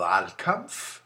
Wahlkampf? 0.00 1.02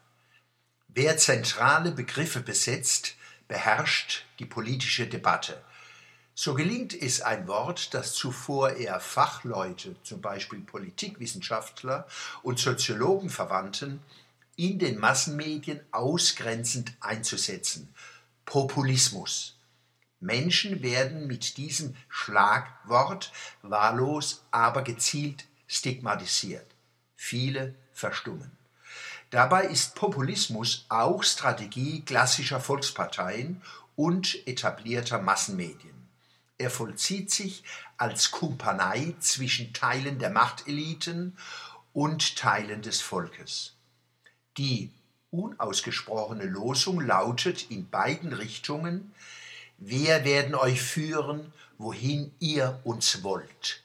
Wer 0.87 1.19
zentrale 1.19 1.91
Begriffe 1.91 2.41
besetzt, 2.41 3.17
beherrscht 3.49 4.25
die 4.39 4.47
politische 4.47 5.09
Debatte. 5.09 5.61
So 6.37 6.55
gelingt 6.55 6.95
es 6.95 7.21
ein 7.21 7.49
Wort, 7.49 7.93
das 7.93 8.15
zuvor 8.15 8.71
eher 8.71 9.01
Fachleute, 9.01 9.97
zum 10.05 10.21
Beispiel 10.21 10.61
Politikwissenschaftler 10.61 12.07
und 12.43 12.61
Soziologen 12.61 13.31
verwandten, 13.31 14.01
in 14.57 14.79
den 14.79 14.99
Massenmedien 14.99 15.81
ausgrenzend 15.91 16.93
einzusetzen. 17.01 17.93
Populismus. 18.45 19.59
Menschen 20.21 20.83
werden 20.83 21.27
mit 21.27 21.57
diesem 21.57 21.97
Schlagwort 22.09 23.33
wahllos, 23.63 24.45
aber 24.53 24.83
gezielt 24.83 25.45
stigmatisiert. 25.67 26.67
Viele 27.17 27.75
verstummen. 27.93 28.64
Dabei 29.35 29.65
ist 29.65 29.97
Populismus 29.97 30.87
auch 30.89 31.25
Strategie 31.25 32.03
klassischer 32.03 32.61
Volksparteien 32.61 33.61
und 33.97 34.47
etablierter 34.47 35.21
Massenmedien. 35.21 36.07
Er 36.57 36.71
vollzieht 36.71 37.33
sich 37.33 37.65
als 37.97 38.31
Kumpanei 38.31 39.17
zwischen 39.19 39.73
Teilen 39.73 40.21
der 40.21 40.31
Machteliten 40.31 41.37
und 41.93 42.37
Teilen 42.37 42.81
des 42.83 43.01
Volkes. 43.01 43.75
Die 44.57 44.93
unausgesprochene 45.33 46.45
Losung 46.45 47.01
lautet 47.01 47.73
in 47.73 47.91
beiden 47.91 48.35
Richtungen, 48.35 49.13
wir 49.79 50.25
werden 50.25 50.55
euch 50.55 50.81
führen, 50.81 51.53
wohin 51.77 52.33
ihr 52.39 52.79
uns 52.85 53.25
wollt. 53.25 53.84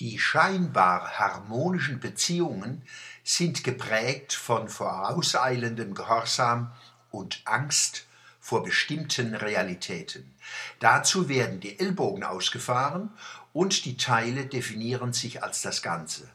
Die 0.00 0.18
scheinbar 0.18 1.18
harmonischen 1.20 2.00
Beziehungen 2.00 2.82
sind 3.22 3.62
geprägt 3.62 4.32
von 4.32 4.68
vorauseilendem 4.68 5.94
Gehorsam 5.94 6.72
und 7.10 7.42
Angst 7.44 8.06
vor 8.40 8.64
bestimmten 8.64 9.34
Realitäten. 9.34 10.34
Dazu 10.80 11.28
werden 11.28 11.60
die 11.60 11.78
Ellbogen 11.78 12.24
ausgefahren 12.24 13.10
und 13.52 13.84
die 13.84 13.96
Teile 13.96 14.46
definieren 14.46 15.12
sich 15.12 15.44
als 15.44 15.62
das 15.62 15.80
Ganze. 15.80 16.28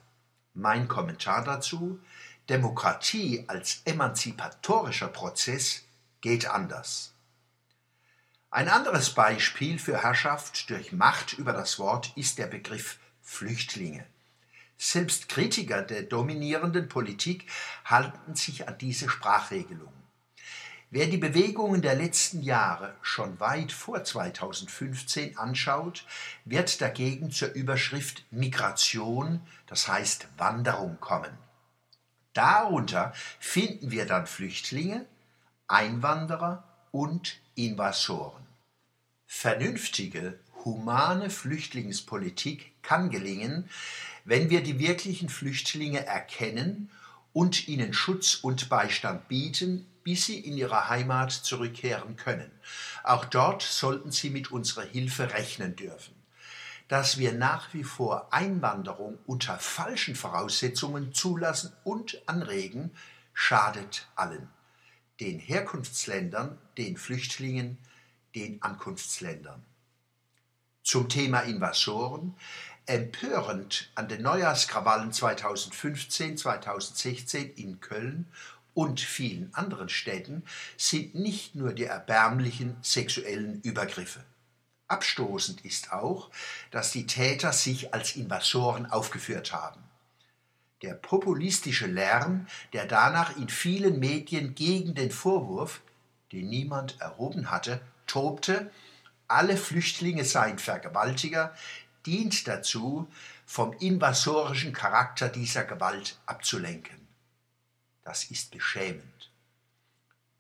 Mein 0.54 0.88
Kommentar 0.88 1.44
dazu, 1.44 2.00
Demokratie 2.48 3.44
als 3.48 3.82
emanzipatorischer 3.84 5.10
Prozess 5.10 5.84
geht 6.22 6.48
anders. 6.48 7.14
Ein 8.50 8.70
anderes 8.70 9.14
Beispiel 9.14 9.78
für 9.78 10.02
Herrschaft 10.02 10.70
durch 10.70 10.92
Macht 10.94 11.34
über 11.34 11.54
das 11.54 11.78
Wort 11.78 12.14
ist 12.16 12.40
der 12.40 12.48
Begriff 12.48 12.98
Flüchtlinge. 13.30 14.06
Selbst 14.76 15.30
Kritiker 15.30 15.84
der 15.84 16.02
dominierenden 16.02 16.90
Politik 16.90 17.46
halten 17.86 18.36
sich 18.36 18.68
an 18.68 18.78
diese 18.80 19.08
Sprachregelung. 19.08 19.94
Wer 20.90 21.06
die 21.06 21.18
Bewegungen 21.18 21.84
der 21.84 21.96
letzten 21.96 22.42
Jahre 22.42 22.96
schon 23.02 23.40
weit 23.40 23.72
vor 23.72 24.04
2015 24.04 25.38
anschaut, 25.38 26.06
wird 26.44 26.82
dagegen 26.82 27.30
zur 27.30 27.54
Überschrift 27.54 28.26
Migration, 28.32 29.42
das 29.68 29.88
heißt 29.88 30.28
Wanderung 30.38 31.00
kommen. 31.00 31.38
Darunter 32.34 33.14
finden 33.40 33.92
wir 33.92 34.06
dann 34.06 34.26
Flüchtlinge, 34.26 35.06
Einwanderer 35.68 36.64
und 36.92 37.40
Invasoren. 37.54 38.44
Vernünftige, 39.28 40.40
humane 40.66 41.30
Flüchtlingspolitik 41.30 42.72
kann 42.82 43.10
gelingen, 43.10 43.70
wenn 44.26 44.50
wir 44.50 44.62
die 44.62 44.80
wirklichen 44.80 45.30
Flüchtlinge 45.30 46.06
erkennen 46.06 46.92
und 47.34 47.68
ihnen 47.68 47.94
Schutz 47.94 48.36
und 48.36 48.70
Beistand 48.70 49.28
bieten, 49.28 49.86
bis 50.04 50.26
sie 50.26 50.40
in 50.40 50.58
ihre 50.58 50.90
Heimat 50.90 51.32
zurückkehren 51.32 52.16
können. 52.16 52.52
Auch 53.04 53.26
dort 53.26 53.62
sollten 53.62 54.12
sie 54.12 54.30
mit 54.30 54.52
unserer 54.52 54.84
Hilfe 54.84 55.34
rechnen 55.34 55.76
dürfen. 55.76 56.16
Dass 56.88 57.20
wir 57.20 57.34
nach 57.34 57.74
wie 57.74 57.84
vor 57.84 58.34
Einwanderung 58.34 59.20
unter 59.28 59.60
falschen 59.60 60.16
Voraussetzungen 60.16 61.14
zulassen 61.14 61.72
und 61.84 62.22
anregen, 62.26 62.92
schadet 63.34 64.08
allen. 64.16 64.50
Den 65.20 65.38
Herkunftsländern, 65.38 66.58
den 66.78 66.98
Flüchtlingen, 66.98 67.78
den 68.34 68.62
Ankunftsländern. 68.64 69.64
Zum 70.90 71.08
Thema 71.08 71.42
Invasoren 71.42 72.34
empörend 72.88 73.92
an 73.94 74.08
den 74.08 74.24
Neujahrskrawallen 74.24 75.14
2015, 75.14 76.36
2016 76.36 77.54
in 77.54 77.80
Köln 77.80 78.26
und 78.74 79.00
vielen 79.00 79.54
anderen 79.54 79.90
Städten 79.90 80.42
sind 80.78 81.14
nicht 81.14 81.54
nur 81.54 81.74
die 81.74 81.84
erbärmlichen 81.84 82.76
sexuellen 82.82 83.62
Übergriffe. 83.62 84.26
Abstoßend 84.88 85.64
ist 85.64 85.94
auch, 85.94 86.32
dass 86.72 86.92
die 86.92 87.06
Täter 87.06 87.54
sich 87.54 87.94
als 87.94 88.16
Invasoren 88.16 88.88
aufgeführt 88.88 89.54
haben. 89.54 89.84
Der 90.82 90.96
populistische 90.96 91.86
Lärm, 91.86 92.48
der 92.74 92.88
danach 92.88 93.38
in 93.38 93.50
vielen 93.50 94.00
Medien 94.00 94.56
gegen 94.56 94.96
den 94.96 95.12
Vorwurf, 95.12 95.82
den 96.32 96.50
niemand 96.50 97.00
erhoben 97.00 97.52
hatte, 97.52 97.80
tobte, 98.08 98.72
alle 99.30 99.58
Flüchtlinge 99.58 100.26
seien 100.26 100.60
Vergewaltiger, 100.60 101.54
dient 102.06 102.48
dazu, 102.48 103.08
vom 103.46 103.74
invasorischen 103.74 104.74
Charakter 104.74 105.30
dieser 105.30 105.64
Gewalt 105.64 106.20
abzulenken. 106.26 107.08
Das 108.04 108.26
ist 108.26 108.52
beschämend. 108.52 109.32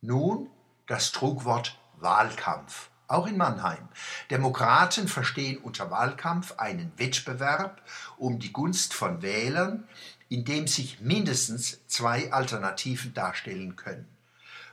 Nun 0.01 0.49
das 0.87 1.11
Trugwort 1.11 1.77
Wahlkampf, 1.97 2.89
auch 3.07 3.27
in 3.27 3.37
Mannheim. 3.37 3.89
Demokraten 4.31 5.07
verstehen 5.07 5.57
unter 5.57 5.91
Wahlkampf 5.91 6.53
einen 6.53 6.91
Wettbewerb 6.97 7.81
um 8.17 8.39
die 8.39 8.53
Gunst 8.53 8.93
von 8.93 9.21
Wählern, 9.21 9.87
in 10.29 10.45
dem 10.45 10.67
sich 10.67 11.01
mindestens 11.01 11.79
zwei 11.87 12.31
Alternativen 12.31 13.13
darstellen 13.13 13.75
können. 13.75 14.07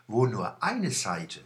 Wo 0.06 0.26
nur 0.26 0.62
eine 0.62 0.90
Seite 0.90 1.40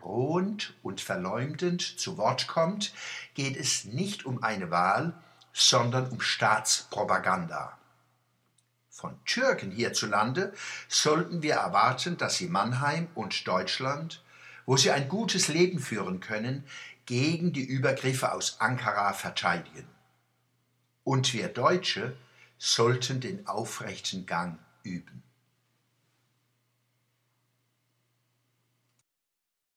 drohend 0.00 0.74
und 0.82 1.00
verleumdend 1.00 1.82
zu 1.82 2.16
Wort 2.18 2.46
kommt, 2.46 2.92
geht 3.34 3.56
es 3.56 3.84
nicht 3.84 4.24
um 4.24 4.42
eine 4.42 4.70
Wahl, 4.70 5.14
sondern 5.52 6.08
um 6.10 6.20
Staatspropaganda. 6.20 7.78
Von 8.90 9.18
Türken 9.24 9.70
hierzulande 9.70 10.52
sollten 10.88 11.42
wir 11.42 11.54
erwarten, 11.54 12.16
dass 12.16 12.36
sie 12.36 12.48
Mannheim 12.48 13.08
und 13.14 13.46
Deutschland, 13.46 14.22
wo 14.66 14.76
sie 14.76 14.90
ein 14.90 15.08
gutes 15.08 15.48
Leben 15.48 15.78
führen 15.78 16.20
können, 16.20 16.64
gegen 17.06 17.52
die 17.52 17.64
Übergriffe 17.64 18.32
aus 18.32 18.60
Ankara 18.60 19.12
verteidigen. 19.14 19.88
Und 21.02 21.32
wir 21.32 21.48
Deutsche 21.48 22.16
sollten 22.58 23.20
den 23.20 23.46
aufrechten 23.46 24.26
Gang 24.26 24.58
üben. 24.82 25.22